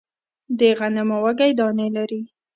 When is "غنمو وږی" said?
0.79-1.51